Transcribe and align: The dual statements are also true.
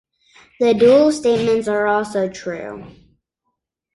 The 0.59 0.73
dual 0.73 1.11
statements 1.11 1.67
are 1.67 1.85
also 1.85 2.27
true. 2.27 2.87